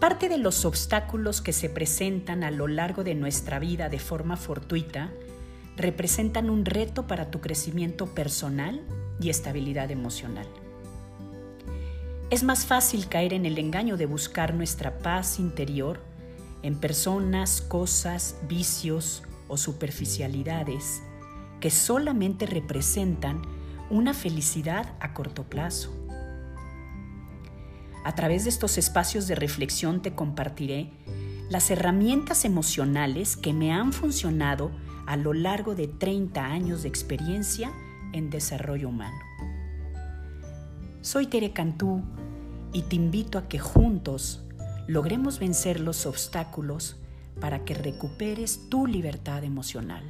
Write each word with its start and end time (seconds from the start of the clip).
Parte 0.00 0.28
de 0.28 0.38
los 0.38 0.64
obstáculos 0.64 1.40
que 1.40 1.52
se 1.52 1.68
presentan 1.68 2.44
a 2.44 2.52
lo 2.52 2.68
largo 2.68 3.02
de 3.02 3.16
nuestra 3.16 3.58
vida 3.58 3.88
de 3.88 3.98
forma 3.98 4.36
fortuita 4.36 5.10
representan 5.76 6.50
un 6.50 6.64
reto 6.64 7.08
para 7.08 7.32
tu 7.32 7.40
crecimiento 7.40 8.06
personal 8.06 8.80
y 9.20 9.30
estabilidad 9.30 9.90
emocional. 9.90 10.46
Es 12.30 12.44
más 12.44 12.64
fácil 12.64 13.08
caer 13.08 13.32
en 13.32 13.44
el 13.44 13.58
engaño 13.58 13.96
de 13.96 14.06
buscar 14.06 14.54
nuestra 14.54 14.98
paz 14.98 15.40
interior 15.40 16.00
en 16.62 16.78
personas, 16.78 17.60
cosas, 17.60 18.36
vicios 18.48 19.24
o 19.48 19.56
superficialidades 19.56 21.02
que 21.60 21.70
solamente 21.70 22.46
representan 22.46 23.42
una 23.90 24.14
felicidad 24.14 24.94
a 25.00 25.12
corto 25.12 25.42
plazo. 25.44 25.90
A 28.04 28.14
través 28.14 28.44
de 28.44 28.50
estos 28.50 28.78
espacios 28.78 29.26
de 29.26 29.34
reflexión 29.34 30.02
te 30.02 30.14
compartiré 30.14 30.90
las 31.50 31.70
herramientas 31.70 32.44
emocionales 32.44 33.36
que 33.36 33.52
me 33.52 33.72
han 33.72 33.92
funcionado 33.92 34.70
a 35.06 35.16
lo 35.16 35.32
largo 35.32 35.74
de 35.74 35.88
30 35.88 36.44
años 36.44 36.82
de 36.82 36.88
experiencia 36.88 37.72
en 38.12 38.30
desarrollo 38.30 38.88
humano. 38.88 39.18
Soy 41.00 41.26
Tere 41.26 41.52
Cantú 41.52 42.02
y 42.72 42.82
te 42.82 42.96
invito 42.96 43.38
a 43.38 43.48
que 43.48 43.58
juntos 43.58 44.44
logremos 44.86 45.38
vencer 45.38 45.80
los 45.80 46.06
obstáculos 46.06 46.96
para 47.40 47.64
que 47.64 47.74
recuperes 47.74 48.68
tu 48.68 48.86
libertad 48.86 49.44
emocional. 49.44 50.04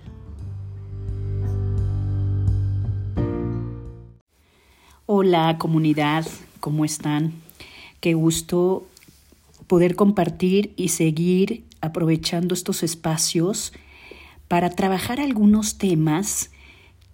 Hola 5.06 5.56
comunidad, 5.58 6.26
¿cómo 6.60 6.84
están? 6.84 7.47
Qué 8.00 8.14
gusto 8.14 8.86
poder 9.66 9.96
compartir 9.96 10.72
y 10.76 10.88
seguir 10.88 11.64
aprovechando 11.80 12.54
estos 12.54 12.82
espacios 12.82 13.72
para 14.48 14.70
trabajar 14.70 15.20
algunos 15.20 15.78
temas 15.78 16.50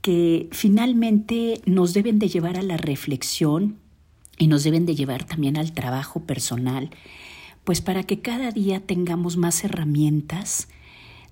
que 0.00 0.48
finalmente 0.52 1.60
nos 1.66 1.94
deben 1.94 2.18
de 2.18 2.28
llevar 2.28 2.58
a 2.58 2.62
la 2.62 2.76
reflexión 2.76 3.78
y 4.38 4.46
nos 4.46 4.62
deben 4.64 4.86
de 4.86 4.94
llevar 4.94 5.24
también 5.24 5.56
al 5.56 5.72
trabajo 5.72 6.20
personal, 6.20 6.91
pues 7.64 7.80
para 7.80 8.02
que 8.02 8.20
cada 8.20 8.50
día 8.50 8.80
tengamos 8.80 9.36
más 9.36 9.64
herramientas 9.64 10.69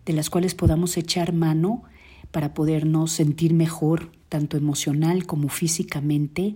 de 0.07 0.13
las 0.15 0.31
cuales 0.31 0.55
podamos 0.55 0.97
echar 0.97 1.33
mano 1.33 1.83
para 2.31 2.55
podernos 2.55 3.13
sentir 3.13 3.53
mejor, 3.53 4.11
tanto 4.29 4.57
emocional 4.57 5.27
como 5.27 5.49
físicamente, 5.49 6.55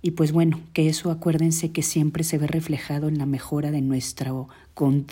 y 0.00 0.12
pues 0.12 0.32
bueno, 0.32 0.60
que 0.72 0.88
eso 0.88 1.10
acuérdense 1.10 1.72
que 1.72 1.82
siempre 1.82 2.22
se 2.22 2.38
ve 2.38 2.46
reflejado 2.46 3.08
en 3.08 3.18
la 3.18 3.26
mejora 3.26 3.70
de 3.70 3.82
nuestro, 3.82 4.48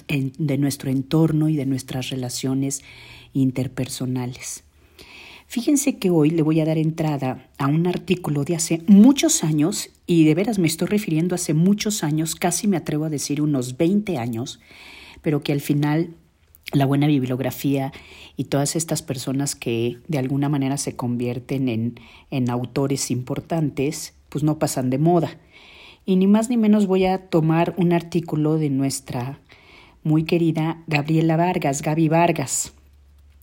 de 0.08 0.58
nuestro 0.58 0.90
entorno 0.90 1.48
y 1.48 1.56
de 1.56 1.66
nuestras 1.66 2.10
relaciones 2.10 2.82
interpersonales. 3.32 4.62
Fíjense 5.48 5.96
que 5.96 6.10
hoy 6.10 6.30
le 6.30 6.42
voy 6.42 6.60
a 6.60 6.64
dar 6.64 6.78
entrada 6.78 7.48
a 7.58 7.66
un 7.68 7.86
artículo 7.86 8.44
de 8.44 8.56
hace 8.56 8.82
muchos 8.86 9.44
años, 9.44 9.90
y 10.06 10.24
de 10.24 10.34
veras 10.34 10.58
me 10.58 10.66
estoy 10.66 10.88
refiriendo 10.88 11.34
a 11.34 11.36
hace 11.36 11.54
muchos 11.54 12.02
años, 12.02 12.34
casi 12.34 12.66
me 12.66 12.76
atrevo 12.76 13.04
a 13.04 13.10
decir 13.10 13.40
unos 13.40 13.76
20 13.76 14.18
años, 14.18 14.60
pero 15.22 15.42
que 15.42 15.52
al 15.52 15.60
final 15.60 16.10
la 16.72 16.84
buena 16.84 17.06
bibliografía 17.06 17.92
y 18.36 18.44
todas 18.44 18.74
estas 18.74 19.02
personas 19.02 19.54
que 19.54 19.98
de 20.08 20.18
alguna 20.18 20.48
manera 20.48 20.76
se 20.78 20.96
convierten 20.96 21.68
en, 21.68 22.00
en 22.30 22.50
autores 22.50 23.10
importantes, 23.12 24.15
pues 24.28 24.44
no 24.44 24.58
pasan 24.58 24.90
de 24.90 24.98
moda. 24.98 25.38
Y 26.04 26.16
ni 26.16 26.26
más 26.26 26.48
ni 26.48 26.56
menos 26.56 26.86
voy 26.86 27.04
a 27.04 27.28
tomar 27.28 27.74
un 27.76 27.92
artículo 27.92 28.58
de 28.58 28.70
nuestra 28.70 29.40
muy 30.04 30.24
querida 30.24 30.82
Gabriela 30.86 31.36
Vargas, 31.36 31.82
Gaby 31.82 32.08
Vargas. 32.08 32.72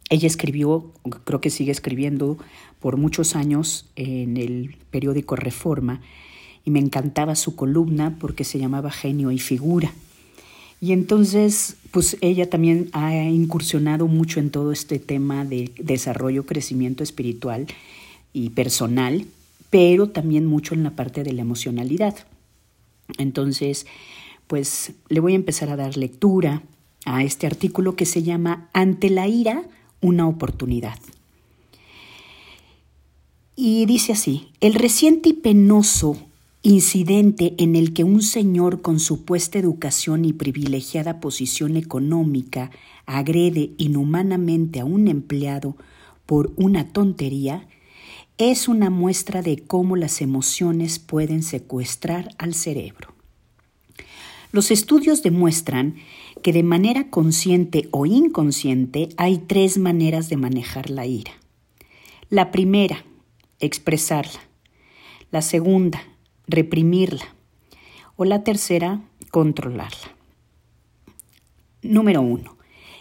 Ella 0.09 0.28
escribió, 0.28 0.92
creo 1.26 1.42
que 1.42 1.49
sigue 1.49 1.72
escribiendo 1.72 2.38
por 2.80 2.98
muchos 2.98 3.36
años 3.36 3.89
en 3.95 4.38
el 4.38 4.77
periódico 4.92 5.36
Reforma 5.36 6.02
y 6.66 6.72
me 6.72 6.80
encantaba 6.80 7.36
su 7.36 7.55
columna 7.55 8.17
porque 8.20 8.43
se 8.43 8.60
llamaba 8.60 8.92
Genio 8.92 9.32
y 9.32 9.39
Figura. 9.39 9.93
Y 10.80 10.92
entonces, 10.92 11.77
pues 11.92 12.17
ella 12.22 12.49
también 12.49 12.89
ha 12.92 13.16
incursionado 13.16 14.08
mucho 14.08 14.39
en 14.39 14.49
todo 14.49 14.72
este 14.72 14.99
tema 14.99 15.45
de 15.45 15.72
desarrollo, 15.77 16.45
crecimiento 16.45 17.04
espiritual 17.04 17.67
y 18.33 18.49
personal, 18.49 19.26
pero 19.73 20.10
también 20.10 20.45
mucho 20.45 20.76
en 20.76 20.84
la 20.84 20.92
parte 20.92 21.23
de 21.23 21.34
la 21.34 21.42
emocionalidad. 21.42 22.14
Entonces, 23.17 23.88
pues 24.45 24.94
le 25.10 25.20
voy 25.20 25.34
a 25.34 25.38
empezar 25.38 25.72
a 25.72 25.76
dar 25.76 25.98
lectura 25.98 26.61
a 27.06 27.23
este 27.23 27.48
artículo 27.48 27.95
que 27.95 28.06
se 28.06 28.22
llama 28.22 28.70
Ante 28.73 29.10
la 29.10 29.28
ira, 29.28 29.64
una 30.00 30.28
oportunidad. 30.28 31.00
Y 33.56 33.88
dice 33.88 34.11
así, 34.11 34.50
el 34.60 34.76
reciente 34.76 35.30
y 35.30 35.34
penoso 35.34 36.17
incidente 36.61 37.55
en 37.58 37.76
el 37.76 37.94
que 37.94 38.04
un 38.04 38.22
señor 38.22 38.84
con 38.84 39.00
supuesta 39.00 39.58
educación 39.58 40.23
y 40.23 40.34
privilegiada 40.34 41.20
posición 41.20 41.78
económica 41.78 42.70
agrede 43.08 43.72
inhumanamente 43.80 44.82
a 44.82 44.86
un 44.86 45.08
empleado 45.08 45.76
por 46.28 46.52
una 46.58 46.90
tontería, 46.90 47.67
es 48.38 48.67
una 48.67 48.89
muestra 48.89 49.42
de 49.42 49.58
cómo 49.58 49.95
las 49.95 50.21
emociones 50.21 50.99
pueden 50.99 51.44
secuestrar 51.44 52.30
al 52.38 52.54
cerebro. 52.54 53.14
Los 54.52 54.71
estudios 54.71 55.23
demuestran 55.23 55.95
que 56.42 56.54
de 56.54 56.64
manera 56.64 57.10
consciente 57.10 57.88
o 57.92 58.05
inconsciente 58.05 59.10
hay 59.17 59.38
tres 59.39 59.77
maneras 59.77 60.30
de 60.30 60.38
manejar 60.38 60.89
la 60.89 61.05
ira. 61.05 61.32
La 62.30 62.52
primera, 62.52 63.04
expresarla. 63.60 64.39
La 65.32 65.42
segunda, 65.42 66.04
reprimirla. 66.48 67.36
O 68.16 68.26
la 68.26 68.43
tercera, 68.43 69.02
controlarla. 69.32 70.16
Número 71.82 72.22
uno, 72.22 72.58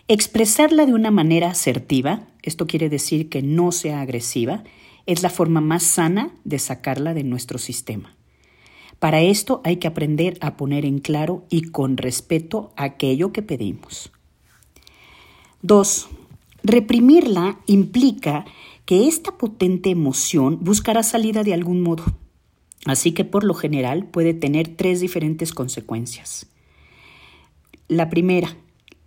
expresarla 0.09 0.87
de 0.87 0.95
una 0.95 1.11
manera 1.11 1.51
asertiva, 1.51 2.29
esto 2.43 2.67
quiere 2.67 2.89
decir 2.89 3.29
que 3.29 3.43
no 3.43 3.73
sea 3.73 4.01
agresiva, 4.01 4.65
es 5.07 5.23
la 5.23 5.31
forma 5.31 5.61
más 5.61 5.83
sana 5.83 6.35
de 6.45 6.59
sacarla 6.59 7.15
de 7.15 7.25
nuestro 7.25 7.59
sistema. 7.59 8.17
Para 8.99 9.21
esto 9.21 9.61
hay 9.65 9.79
que 9.79 9.89
aprender 9.89 10.39
a 10.41 10.57
poner 10.57 10.85
en 10.85 11.01
claro 11.01 11.45
y 11.51 11.71
con 11.71 11.97
respeto 11.97 12.73
aquello 12.77 13.33
que 13.33 13.43
pedimos. 13.43 14.13
2. 15.63 16.09
Reprimirla 16.63 17.59
implica 17.67 18.45
que 18.85 19.09
esta 19.09 19.39
potente 19.39 19.91
emoción 19.91 20.59
buscará 20.63 21.03
salida 21.03 21.43
de 21.43 21.55
algún 21.55 21.81
modo, 21.81 22.05
así 22.85 23.13
que 23.13 23.25
por 23.25 23.43
lo 23.45 23.55
general 23.55 24.07
puede 24.07 24.35
tener 24.35 24.77
tres 24.77 25.01
diferentes 25.01 25.53
consecuencias. 25.53 26.47
La 27.89 28.09
primera, 28.09 28.57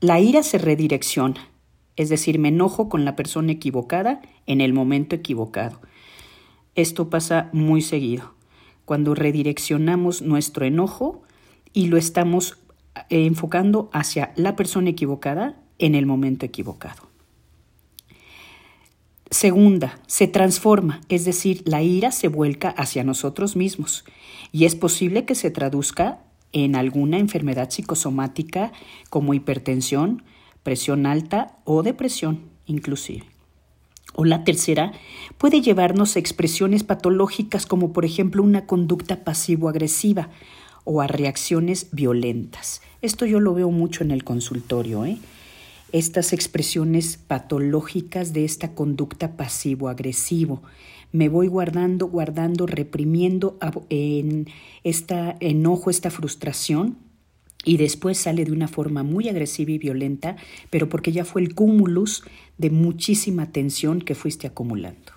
la 0.02 0.20
ira 0.20 0.44
se 0.44 0.58
redirecciona, 0.58 1.50
es 1.96 2.10
decir, 2.10 2.40
me 2.40 2.50
enojo 2.50 2.90
con 2.90 3.06
la 3.06 3.16
persona 3.16 3.52
equivocada 3.52 4.22
en 4.46 4.62
el 4.62 4.74
momento 4.74 5.16
equivocado. 5.16 5.80
Esto 6.76 7.10
pasa 7.10 7.50
muy 7.54 7.82
seguido 7.82 8.34
cuando 8.84 9.16
redireccionamos 9.16 10.22
nuestro 10.22 10.66
enojo 10.66 11.24
y 11.74 11.88
lo 11.88 11.98
estamos 11.98 12.58
eh, 13.10 13.26
enfocando 13.26 13.90
hacia 13.94 14.34
la 14.36 14.56
persona 14.56 14.90
equivocada 14.90 15.62
en 15.80 15.96
el 15.96 16.06
momento 16.06 16.46
equivocado. 16.46 17.04
Segunda, 19.32 20.00
se 20.08 20.28
transforma, 20.28 21.02
es 21.10 21.26
decir, 21.26 21.64
la 21.66 21.82
ira 21.82 22.12
se 22.12 22.28
vuelca 22.28 22.70
hacia 22.70 23.04
nosotros 23.04 23.56
mismos 23.56 24.06
y 24.52 24.66
es 24.66 24.76
posible 24.76 25.26
que 25.26 25.36
se 25.36 25.50
traduzca 25.50 26.20
en 26.52 26.76
alguna 26.76 27.18
enfermedad 27.18 27.70
psicosomática 27.70 28.72
como 29.10 29.34
hipertensión, 29.34 30.24
presión 30.66 31.06
alta 31.06 31.56
o 31.64 31.84
depresión 31.84 32.40
inclusive. 32.66 33.24
O 34.16 34.26
la 34.26 34.44
tercera 34.44 34.94
puede 35.38 35.62
llevarnos 35.62 36.16
a 36.16 36.20
expresiones 36.20 36.84
patológicas 36.84 37.66
como 37.66 37.94
por 37.94 38.04
ejemplo 38.04 38.42
una 38.42 38.66
conducta 38.66 39.24
pasivo-agresiva 39.24 40.30
o 40.84 41.02
a 41.02 41.08
reacciones 41.08 41.90
violentas. 41.92 42.82
Esto 43.02 43.26
yo 43.26 43.40
lo 43.40 43.54
veo 43.54 43.70
mucho 43.70 44.04
en 44.04 44.12
el 44.12 44.24
consultorio. 44.24 45.06
¿eh? 45.06 45.20
Estas 45.92 46.34
expresiones 46.34 47.18
patológicas 47.18 48.34
de 48.34 48.46
esta 48.46 48.72
conducta 48.72 49.38
pasivo-agresivo. 49.38 50.64
Me 51.12 51.30
voy 51.30 51.48
guardando, 51.48 52.08
guardando, 52.08 52.66
reprimiendo 52.66 53.58
en 53.90 54.48
este 54.84 55.36
enojo, 55.40 55.90
esta 55.90 56.10
frustración 56.10 56.98
y 57.66 57.78
después 57.78 58.18
sale 58.18 58.46
de 58.46 58.52
una 58.52 58.68
forma 58.68 59.04
muy 59.04 59.28
agresiva 59.28 59.72
y 59.72 59.78
violenta, 59.78 60.38
pero 60.70 60.88
porque 60.88 61.12
ya 61.12 61.26
fue 61.26 61.42
el 61.42 61.56
cúmulus 61.56 62.24
de 62.58 62.70
muchísima 62.70 63.52
tensión 63.52 64.00
que 64.00 64.16
fuiste 64.16 64.48
acumulando. 64.48 65.12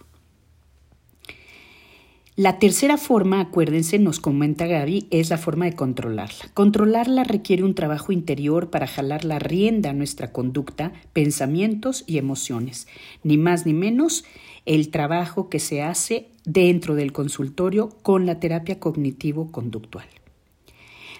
La 2.39 2.61
tercera 2.61 2.99
forma, 2.99 3.41
acuérdense, 3.41 3.99
nos 3.99 4.21
comenta 4.21 4.69
Gaby, 4.69 5.09
es 5.11 5.29
la 5.29 5.39
forma 5.39 5.65
de 5.65 5.75
controlarla. 5.75 6.49
Controlarla 6.55 7.25
requiere 7.25 7.65
un 7.65 7.75
trabajo 7.75 8.13
interior 8.13 8.71
para 8.71 8.87
jalar 8.87 9.25
la 9.25 9.41
rienda 9.41 9.91
a 9.91 9.93
nuestra 9.93 10.31
conducta, 10.31 10.93
pensamientos 11.13 12.05
y 12.07 12.17
emociones. 12.17 12.87
Ni 13.25 13.39
más 13.39 13.67
ni 13.67 13.73
menos 13.73 14.25
el 14.67 14.91
trabajo 14.91 15.49
que 15.49 15.59
se 15.59 15.83
hace 15.83 16.29
dentro 16.45 16.95
del 16.95 17.11
consultorio 17.11 17.89
con 18.03 18.25
la 18.25 18.39
terapia 18.39 18.79
cognitivo-conductual. 18.79 20.07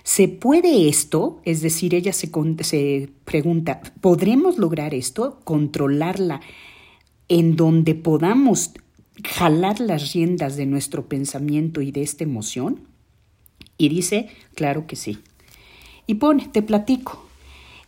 ¿Se 0.09 0.27
puede 0.27 0.89
esto? 0.89 1.39
Es 1.45 1.61
decir, 1.61 1.95
ella 1.95 2.15
se, 2.15 2.31
pregunta, 3.27 3.83
¿podremos 4.01 4.57
lograr 4.57 4.95
esto? 4.95 5.39
Controlarla 5.45 6.41
en 7.29 7.57
donde 7.57 7.95
podamos 7.95 8.73
jalar 9.23 9.81
las 9.81 10.15
riendas 10.15 10.57
de 10.57 10.65
nuestro 10.65 11.11
pensamiento 11.11 11.83
y 11.83 11.93
de 11.93 12.01
esta 12.01 12.25
emoción? 12.25 12.89
Y 13.77 13.91
dice, 13.91 14.31
claro 14.55 14.87
que 14.87 14.97
sí. 14.97 15.19
Y 16.07 16.15
pone, 16.15 16.49
te 16.49 16.63
platico. 16.63 17.27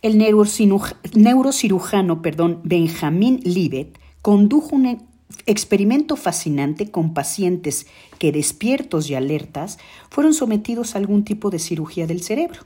El 0.03 0.19
neurocirujano 0.19 2.21
perdón, 2.21 2.61
Benjamin 2.63 3.39
Libet 3.43 3.97
condujo 4.21 4.75
un 4.75 5.07
experimento 5.45 6.15
fascinante 6.15 6.91
con 6.91 7.13
pacientes 7.13 7.87
que 8.19 8.31
despiertos 8.31 9.09
y 9.09 9.15
alertas 9.15 9.77
fueron 10.09 10.33
sometidos 10.33 10.95
a 10.95 10.99
algún 10.99 11.23
tipo 11.23 11.49
de 11.49 11.59
cirugía 11.59 12.07
del 12.07 12.21
cerebro. 12.21 12.61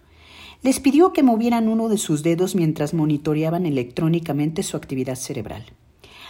Les 0.62 0.80
pidió 0.80 1.14
que 1.14 1.24
movieran 1.24 1.68
uno 1.68 1.90
de 1.90 1.98
sus 1.98 2.24
dedos 2.24 2.56
mientras 2.56 2.94
monitoreaban 2.94 3.66
electrónicamente 3.66 4.64
su 4.64 4.78
actividad 4.78 5.16
cerebral. 5.16 5.66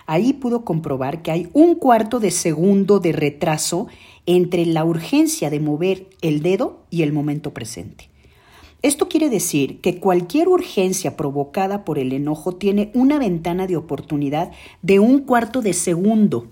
Ahí 0.08 0.34
pudo 0.34 0.66
comprobar 0.66 1.22
que 1.22 1.32
hay 1.32 1.50
un 1.54 1.76
cuarto 1.76 2.20
de 2.20 2.32
segundo 2.32 3.00
de 3.00 3.12
retraso 3.12 3.88
entre 4.26 4.66
la 4.66 4.86
urgencia 4.86 5.50
de 5.50 5.60
mover 5.60 6.10
el 6.22 6.42
dedo 6.42 6.86
y 6.90 7.02
el 7.02 7.14
momento 7.14 7.54
presente. 7.54 8.10
Esto 8.86 9.10
quiere 9.10 9.32
decir 9.32 9.82
que 9.82 10.00
cualquier 10.00 10.48
urgencia 10.48 11.18
provocada 11.18 11.84
por 11.86 11.98
el 11.98 12.14
enojo 12.14 12.54
tiene 12.54 12.92
una 12.94 13.18
ventana 13.18 13.66
de 13.66 13.78
oportunidad 13.78 14.52
de 14.84 15.00
un 15.00 15.22
cuarto 15.22 15.64
de 15.64 15.74
segundo. 15.74 16.52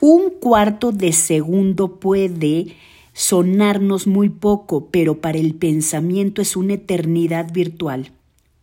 Un 0.00 0.30
cuarto 0.30 0.90
de 0.90 1.12
segundo 1.12 2.00
puede 2.00 2.74
sonarnos 3.12 4.08
muy 4.08 4.30
poco, 4.30 4.88
pero 4.90 5.20
para 5.20 5.38
el 5.38 5.54
pensamiento 5.54 6.42
es 6.42 6.56
una 6.56 6.74
eternidad 6.74 7.52
virtual. 7.52 8.10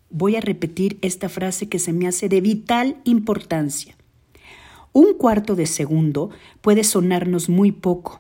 Voy 0.10 0.36
a 0.36 0.42
repetir 0.42 0.98
esta 1.02 1.30
frase 1.30 1.70
que 1.70 1.80
se 1.80 1.94
me 1.94 2.10
hace 2.10 2.28
de 2.28 2.42
vital 2.42 2.98
importancia. 3.06 3.96
Un 4.92 5.14
cuarto 5.14 5.56
de 5.56 5.66
segundo 5.66 6.30
puede 6.60 6.84
sonarnos 6.84 7.48
muy 7.48 7.72
poco, 7.72 8.20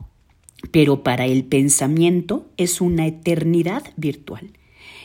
pero 0.72 1.04
para 1.04 1.26
el 1.26 1.44
pensamiento 1.44 2.46
es 2.56 2.80
una 2.80 3.06
eternidad 3.06 3.84
virtual. 3.98 4.54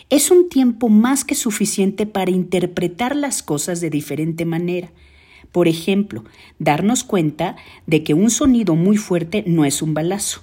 Es 0.08 0.30
un 0.30 0.48
tiempo 0.48 0.88
más 0.88 1.24
que 1.24 1.34
suficiente 1.34 2.06
para 2.06 2.30
interpretar 2.30 3.16
las 3.16 3.42
cosas 3.42 3.80
de 3.80 3.90
diferente 3.90 4.44
manera. 4.44 4.92
Por 5.50 5.66
ejemplo, 5.66 6.22
darnos 6.60 7.02
cuenta 7.02 7.56
de 7.86 8.04
que 8.04 8.14
un 8.14 8.30
sonido 8.30 8.76
muy 8.76 8.98
fuerte 8.98 9.42
no 9.48 9.64
es 9.64 9.82
un 9.82 9.94
balazo, 9.94 10.42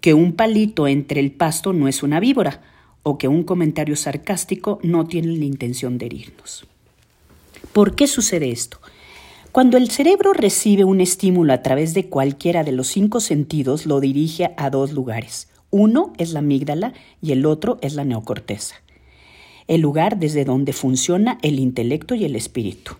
que 0.00 0.14
un 0.14 0.34
palito 0.34 0.86
entre 0.86 1.20
el 1.20 1.32
pasto 1.32 1.72
no 1.72 1.88
es 1.88 2.04
una 2.04 2.20
víbora, 2.20 2.62
o 3.02 3.18
que 3.18 3.26
un 3.26 3.42
comentario 3.42 3.96
sarcástico 3.96 4.78
no 4.82 5.06
tiene 5.06 5.36
la 5.36 5.44
intención 5.44 5.98
de 5.98 6.06
herirnos. 6.06 6.64
¿Por 7.72 7.96
qué 7.96 8.06
sucede 8.06 8.52
esto? 8.52 8.78
Cuando 9.50 9.76
el 9.76 9.90
cerebro 9.90 10.32
recibe 10.32 10.84
un 10.84 11.00
estímulo 11.00 11.52
a 11.52 11.62
través 11.62 11.94
de 11.94 12.08
cualquiera 12.08 12.62
de 12.62 12.72
los 12.72 12.86
cinco 12.86 13.18
sentidos, 13.18 13.86
lo 13.86 14.00
dirige 14.00 14.54
a 14.56 14.70
dos 14.70 14.92
lugares. 14.92 15.48
Uno 15.76 16.12
es 16.18 16.32
la 16.32 16.38
amígdala 16.38 16.92
y 17.20 17.32
el 17.32 17.44
otro 17.44 17.78
es 17.82 17.96
la 17.96 18.04
neocorteza, 18.04 18.76
el 19.66 19.80
lugar 19.80 20.20
desde 20.20 20.44
donde 20.44 20.72
funciona 20.72 21.36
el 21.42 21.58
intelecto 21.58 22.14
y 22.14 22.24
el 22.24 22.36
espíritu. 22.36 22.92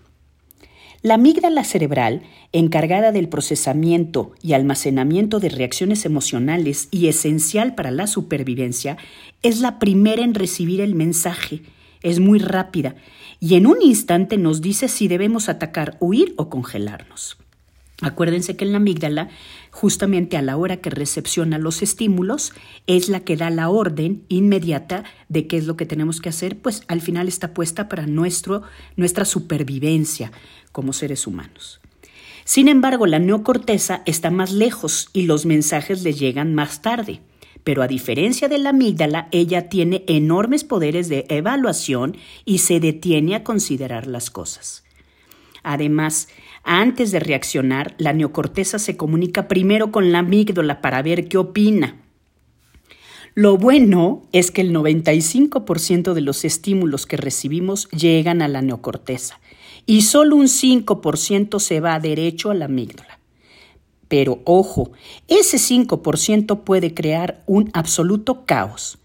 La 1.00 1.14
amígdala 1.14 1.62
cerebral, 1.62 2.22
encargada 2.50 3.12
del 3.12 3.28
procesamiento 3.28 4.32
y 4.42 4.54
almacenamiento 4.54 5.38
de 5.38 5.50
reacciones 5.50 6.04
emocionales 6.04 6.88
y 6.90 7.06
esencial 7.06 7.76
para 7.76 7.92
la 7.92 8.08
supervivencia, 8.08 8.96
es 9.44 9.60
la 9.60 9.78
primera 9.78 10.24
en 10.24 10.34
recibir 10.34 10.80
el 10.80 10.96
mensaje. 10.96 11.62
Es 12.02 12.18
muy 12.18 12.40
rápida 12.40 12.96
y 13.38 13.54
en 13.54 13.68
un 13.68 13.82
instante 13.82 14.36
nos 14.36 14.62
dice 14.62 14.88
si 14.88 15.06
debemos 15.06 15.48
atacar, 15.48 15.96
huir 16.00 16.34
o 16.38 16.48
congelarnos. 16.50 17.36
Acuérdense 18.02 18.56
que 18.56 18.64
en 18.64 18.73
la 18.73 18.79
amígdala, 18.79 19.29
justamente 19.70 20.37
a 20.37 20.43
la 20.43 20.56
hora 20.56 20.79
que 20.79 20.91
recepciona 20.91 21.58
los 21.58 21.81
estímulos, 21.81 22.52
es 22.87 23.08
la 23.08 23.20
que 23.20 23.37
da 23.37 23.50
la 23.50 23.69
orden 23.69 24.25
inmediata 24.29 25.05
de 25.29 25.46
qué 25.46 25.58
es 25.58 25.67
lo 25.67 25.76
que 25.76 25.87
tenemos 25.87 26.20
que 26.20 26.29
hacer, 26.29 26.58
pues 26.58 26.82
al 26.88 27.00
final 27.00 27.29
está 27.29 27.55
puesta 27.55 27.88
para 27.88 28.06
nuestro, 28.06 28.62
nuestra 28.96 29.25
supervivencia 29.25 30.32
como 30.73 30.93
seres 30.93 31.26
humanos. 31.26 31.81
Sin 32.44 32.69
embargo, 32.69 33.06
la 33.06 33.20
neocorteza 33.20 34.02
está 34.06 34.31
más 34.31 34.52
lejos 34.52 35.08
y 35.12 35.23
los 35.23 35.46
mensajes 35.46 36.02
le 36.02 36.12
llegan 36.12 36.55
más 36.55 36.82
tarde 36.82 37.20
pero 37.64 37.82
a 37.82 37.88
diferencia 37.88 38.49
de 38.49 38.58
la 38.58 38.70
amígdala, 38.70 39.29
ella 39.32 39.70
tiene 39.70 40.05
enormes 40.06 40.64
poderes 40.64 41.08
de 41.08 41.25
evaluación 41.31 42.17
y 42.44 42.58
se 42.58 42.79
detiene 42.79 43.35
a 43.35 43.43
considerar 43.43 44.06
las 44.06 44.31
cosas. 44.31 44.85
Además, 45.62 46.29
antes 46.64 47.12
de 47.12 47.20
reaccionar, 47.20 47.94
la 47.99 48.12
neocorteza 48.12 48.78
se 48.78 48.96
comunica 48.96 49.49
primero 49.49 49.93
con 49.93 50.12
la 50.12 50.20
amígdala 50.20 50.81
para 50.81 51.02
ver 51.02 51.28
qué 51.28 51.37
opina. 51.38 52.00
Lo 53.34 53.58
bueno 53.58 54.22
es 54.32 54.50
que 54.50 54.62
el 54.62 54.72
95% 54.72 56.14
de 56.14 56.20
los 56.20 56.44
estímulos 56.44 57.05
que 57.05 57.16
recibimos 57.16 57.88
llegan 57.90 58.43
a 58.43 58.49
la 58.49 58.62
neocorteza 58.62 59.40
y 59.87 60.02
solo 60.02 60.37
un 60.37 60.46
5% 60.46 61.58
se 61.58 61.81
va 61.81 61.99
derecho 62.00 62.50
a 62.50 62.55
la 62.55 62.67
amígdala. 62.67 63.19
Pero 64.08 64.40
ojo, 64.44 64.93
ese 65.28 65.56
5% 65.56 66.62
puede 66.62 66.94
crear 66.94 67.43
un 67.46 67.70
absoluto 67.75 68.44
caos. 68.46 68.99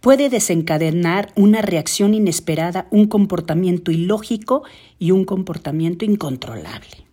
Puede 0.00 0.28
desencadenar 0.28 1.32
una 1.36 1.62
reacción 1.62 2.14
inesperada, 2.14 2.86
un 2.90 3.06
comportamiento 3.06 3.90
ilógico 3.90 4.62
y 4.98 5.10
un 5.10 5.24
comportamiento 5.24 6.04
incontrolable. 6.04 7.06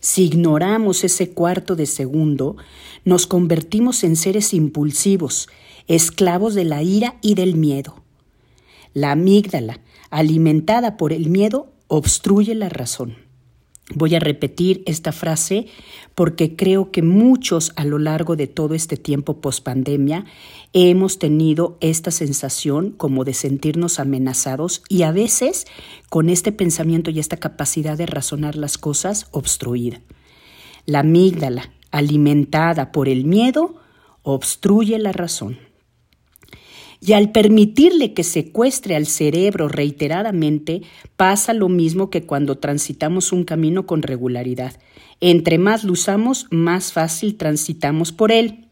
Si 0.00 0.24
ignoramos 0.24 1.04
ese 1.04 1.30
cuarto 1.30 1.76
de 1.76 1.86
segundo, 1.86 2.56
nos 3.04 3.26
convertimos 3.26 4.04
en 4.04 4.16
seres 4.16 4.54
impulsivos, 4.54 5.48
esclavos 5.88 6.54
de 6.54 6.64
la 6.64 6.82
ira 6.82 7.16
y 7.22 7.34
del 7.34 7.56
miedo. 7.56 8.02
La 8.92 9.12
amígdala, 9.12 9.80
alimentada 10.10 10.96
por 10.96 11.12
el 11.12 11.30
miedo, 11.30 11.72
obstruye 11.88 12.54
la 12.54 12.68
razón. 12.68 13.23
Voy 13.92 14.14
a 14.14 14.18
repetir 14.18 14.82
esta 14.86 15.12
frase 15.12 15.66
porque 16.14 16.56
creo 16.56 16.90
que 16.90 17.02
muchos 17.02 17.72
a 17.76 17.84
lo 17.84 17.98
largo 17.98 18.34
de 18.34 18.46
todo 18.46 18.74
este 18.74 18.96
tiempo 18.96 19.42
post-pandemia 19.42 20.24
hemos 20.72 21.18
tenido 21.18 21.76
esta 21.80 22.10
sensación 22.10 22.92
como 22.92 23.24
de 23.24 23.34
sentirnos 23.34 24.00
amenazados 24.00 24.82
y 24.88 25.02
a 25.02 25.12
veces 25.12 25.66
con 26.08 26.30
este 26.30 26.50
pensamiento 26.50 27.10
y 27.10 27.20
esta 27.20 27.36
capacidad 27.36 27.98
de 27.98 28.06
razonar 28.06 28.56
las 28.56 28.78
cosas 28.78 29.26
obstruida. 29.32 30.00
La 30.86 31.00
amígdala, 31.00 31.70
alimentada 31.90 32.90
por 32.90 33.08
el 33.08 33.26
miedo, 33.26 33.76
obstruye 34.22 34.98
la 34.98 35.12
razón. 35.12 35.58
Y 37.06 37.12
al 37.12 37.32
permitirle 37.32 38.14
que 38.14 38.24
secuestre 38.24 38.96
al 38.96 39.04
cerebro 39.04 39.68
reiteradamente, 39.68 40.80
pasa 41.16 41.52
lo 41.52 41.68
mismo 41.68 42.08
que 42.08 42.24
cuando 42.24 42.56
transitamos 42.56 43.30
un 43.30 43.44
camino 43.44 43.84
con 43.84 44.00
regularidad. 44.00 44.72
Entre 45.20 45.58
más 45.58 45.84
lo 45.84 45.92
usamos, 45.92 46.46
más 46.50 46.94
fácil 46.94 47.36
transitamos 47.36 48.10
por 48.10 48.32
él. 48.32 48.68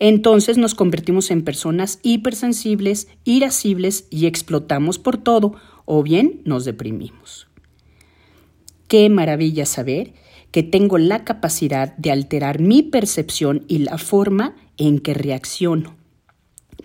Entonces 0.00 0.58
nos 0.58 0.74
convertimos 0.74 1.30
en 1.30 1.44
personas 1.44 2.00
hipersensibles, 2.02 3.06
irascibles 3.24 4.08
y 4.10 4.26
explotamos 4.26 4.98
por 4.98 5.18
todo, 5.18 5.54
o 5.84 6.02
bien 6.02 6.40
nos 6.44 6.64
deprimimos. 6.64 7.46
Qué 8.88 9.08
maravilla 9.10 9.64
saber 9.64 10.14
que 10.50 10.64
tengo 10.64 10.98
la 10.98 11.22
capacidad 11.22 11.96
de 11.98 12.10
alterar 12.10 12.58
mi 12.58 12.82
percepción 12.82 13.64
y 13.68 13.78
la 13.78 13.96
forma 13.96 14.56
en 14.76 14.98
que 14.98 15.14
reacciono. 15.14 15.99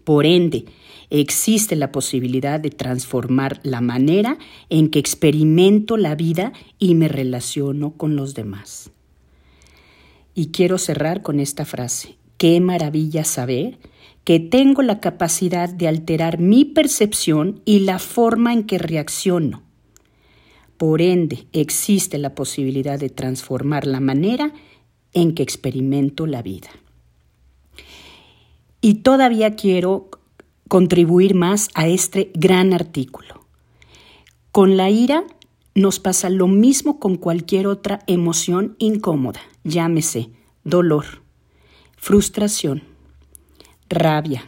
Por 0.05 0.27
ende, 0.27 0.65
existe 1.09 1.75
la 1.75 1.91
posibilidad 1.91 2.59
de 2.59 2.69
transformar 2.69 3.59
la 3.63 3.81
manera 3.81 4.37
en 4.69 4.89
que 4.89 4.99
experimento 4.99 5.97
la 5.97 6.15
vida 6.15 6.53
y 6.77 6.93
me 6.93 7.07
relaciono 7.07 7.97
con 7.97 8.15
los 8.15 8.35
demás. 8.35 8.91
Y 10.35 10.47
quiero 10.51 10.77
cerrar 10.77 11.23
con 11.23 11.39
esta 11.39 11.65
frase. 11.65 12.17
Qué 12.37 12.61
maravilla 12.61 13.23
saber 13.23 13.79
que 14.23 14.39
tengo 14.39 14.83
la 14.83 14.99
capacidad 14.99 15.69
de 15.69 15.87
alterar 15.87 16.39
mi 16.39 16.65
percepción 16.65 17.61
y 17.65 17.79
la 17.79 17.97
forma 17.97 18.53
en 18.53 18.63
que 18.63 18.77
reacciono. 18.77 19.63
Por 20.77 21.01
ende, 21.01 21.47
existe 21.51 22.19
la 22.19 22.35
posibilidad 22.35 22.99
de 22.99 23.09
transformar 23.09 23.87
la 23.87 24.01
manera 24.01 24.53
en 25.13 25.33
que 25.33 25.41
experimento 25.41 26.27
la 26.27 26.43
vida. 26.43 26.69
Y 28.85 29.01
todavía 29.01 29.55
quiero 29.55 30.11
contribuir 30.67 31.33
más 31.33 31.69
a 31.73 31.87
este 31.87 32.29
gran 32.35 32.71
artículo. 32.71 33.43
Con 34.51 34.77
la 34.77 34.91
ira 34.91 35.23
nos 35.73 35.99
pasa 35.99 36.29
lo 36.29 36.47
mismo 36.47 36.99
con 36.99 37.15
cualquier 37.15 37.65
otra 37.65 38.01
emoción 38.05 38.75
incómoda, 38.77 39.41
llámese 39.63 40.29
dolor, 40.63 41.23
frustración, 41.97 42.83
rabia, 43.89 44.47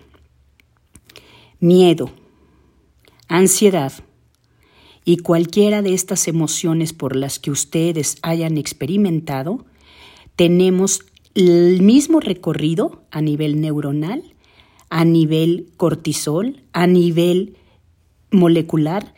miedo, 1.60 2.12
ansiedad 3.27 3.91
y 5.03 5.17
cualquiera 5.17 5.82
de 5.82 5.96
estas 5.96 6.27
emociones 6.27 6.94
por 6.94 7.15
las 7.15 7.39
que 7.39 7.50
ustedes 7.50 8.17
hayan 8.22 8.60
experimentado, 8.60 9.65
tenemos 10.36 11.01
el 11.38 11.84
mismo 11.84 12.20
recorrido 12.20 13.03
a 13.12 13.22
nivel 13.22 13.62
neuronal, 13.62 14.24
a 14.89 15.06
nivel 15.06 15.67
cortisol, 15.77 16.63
a 16.74 16.88
nivel 16.88 17.58
molecular, 18.32 19.13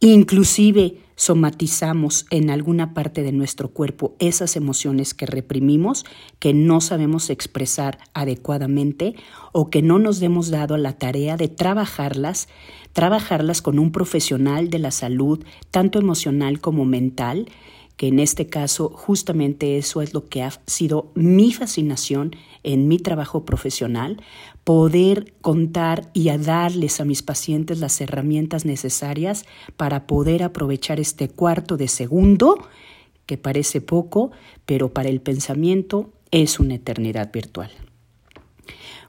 inclusive 0.00 0.96
somatizamos 1.14 2.26
en 2.30 2.50
alguna 2.50 2.94
parte 2.94 3.22
de 3.22 3.30
nuestro 3.30 3.68
cuerpo 3.68 4.16
esas 4.18 4.56
emociones 4.56 5.14
que 5.14 5.24
reprimimos, 5.24 6.04
que 6.40 6.52
no 6.52 6.80
sabemos 6.80 7.30
expresar 7.30 7.98
adecuadamente 8.12 9.14
o 9.52 9.70
que 9.70 9.82
no 9.82 10.00
nos 10.00 10.20
hemos 10.22 10.50
dado 10.50 10.76
la 10.76 10.94
tarea 10.94 11.36
de 11.36 11.46
trabajarlas, 11.46 12.48
trabajarlas 12.92 13.62
con 13.62 13.78
un 13.78 13.92
profesional 13.92 14.68
de 14.68 14.80
la 14.80 14.90
salud, 14.90 15.44
tanto 15.70 16.00
emocional 16.00 16.60
como 16.60 16.84
mental, 16.84 17.46
que 17.96 18.08
en 18.08 18.18
este 18.18 18.46
caso 18.46 18.90
justamente 18.90 19.78
eso 19.78 20.02
es 20.02 20.12
lo 20.12 20.28
que 20.28 20.42
ha 20.42 20.52
sido 20.66 21.10
mi 21.14 21.52
fascinación 21.52 22.36
en 22.62 22.88
mi 22.88 22.98
trabajo 22.98 23.44
profesional, 23.44 24.20
poder 24.64 25.32
contar 25.40 26.10
y 26.12 26.28
a 26.28 26.38
darles 26.38 27.00
a 27.00 27.04
mis 27.04 27.22
pacientes 27.22 27.78
las 27.78 28.00
herramientas 28.00 28.64
necesarias 28.64 29.44
para 29.76 30.06
poder 30.06 30.42
aprovechar 30.42 31.00
este 31.00 31.28
cuarto 31.28 31.76
de 31.76 31.88
segundo, 31.88 32.58
que 33.24 33.38
parece 33.38 33.80
poco, 33.80 34.30
pero 34.66 34.92
para 34.92 35.08
el 35.08 35.20
pensamiento 35.20 36.10
es 36.30 36.60
una 36.60 36.74
eternidad 36.74 37.32
virtual. 37.32 37.70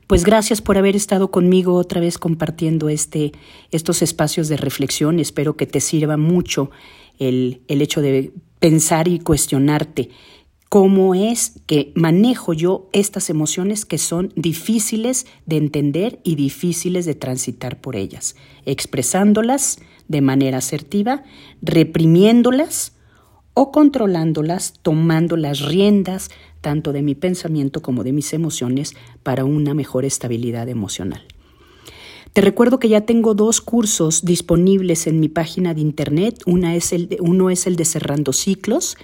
Pues 0.07 0.23
gracias 0.23 0.61
por 0.61 0.77
haber 0.77 0.95
estado 0.95 1.31
conmigo 1.31 1.73
otra 1.73 1.99
vez 1.99 2.17
compartiendo 2.17 2.87
este, 2.87 3.33
estos 3.71 4.01
espacios 4.01 4.47
de 4.47 4.55
reflexión. 4.55 5.19
Espero 5.19 5.57
que 5.57 5.65
te 5.65 5.81
sirva 5.81 6.15
mucho 6.15 6.71
el, 7.19 7.61
el 7.67 7.81
hecho 7.81 8.01
de 8.01 8.31
pensar 8.59 9.07
y 9.07 9.19
cuestionarte 9.19 10.09
cómo 10.69 11.15
es 11.15 11.53
que 11.65 11.91
manejo 11.95 12.53
yo 12.53 12.89
estas 12.91 13.29
emociones 13.29 13.85
que 13.85 13.97
son 13.97 14.33
difíciles 14.35 15.25
de 15.45 15.57
entender 15.57 16.19
y 16.23 16.35
difíciles 16.35 17.05
de 17.05 17.15
transitar 17.15 17.79
por 17.79 17.95
ellas, 17.95 18.35
expresándolas 18.65 19.79
de 20.07 20.21
manera 20.21 20.57
asertiva, 20.57 21.23
reprimiéndolas 21.61 22.93
o 23.53 23.71
controlándolas, 23.71 24.73
tomando 24.81 25.37
las 25.37 25.61
riendas 25.61 26.29
tanto 26.61 26.91
de 26.91 27.01
mi 27.01 27.15
pensamiento 27.15 27.81
como 27.81 28.03
de 28.03 28.11
mis 28.11 28.33
emociones 28.33 28.93
para 29.23 29.45
una 29.45 29.73
mejor 29.73 30.05
estabilidad 30.05 30.67
emocional. 30.69 31.23
Te 32.37 32.41
recuerdo 32.41 32.77
que 32.77 32.87
ya 32.87 33.01
tengo 33.01 33.33
dos 33.33 33.61
cursos 33.61 34.23
disponibles 34.23 35.07
en 35.07 35.19
mi 35.19 35.27
página 35.27 35.73
de 35.73 35.81
internet. 35.81 36.43
Una 36.45 36.75
es 36.75 36.93
el 36.93 37.17
uno 37.19 37.49
es 37.49 37.65
el 37.65 37.75
de 37.75 37.83
Cerrando 37.83 38.31
Ciclos, 38.31 38.95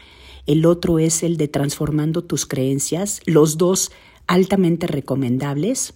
el 0.45 0.67
otro 0.67 0.99
es 0.99 1.23
el 1.23 1.37
de 1.37 1.47
Transformando 1.47 2.23
tus 2.23 2.45
Creencias, 2.45 3.21
los 3.25 3.57
dos 3.57 3.91
altamente 4.27 4.85
recomendables. 4.85 5.95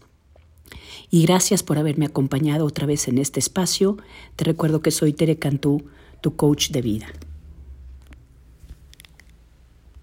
Y 1.12 1.28
gracias 1.28 1.62
por 1.62 1.78
haberme 1.78 2.08
acompañado 2.08 2.66
otra 2.66 2.88
vez 2.88 3.08
en 3.08 3.20
este 3.20 3.40
espacio. 3.40 3.98
Te 4.36 4.44
recuerdo 4.44 4.82
que 4.82 4.90
soy 4.90 5.14
Tere 5.14 5.38
Cantú, 5.38 5.84
tu 6.22 6.36
coach 6.36 6.72
de 6.72 6.82
vida. 6.82 7.06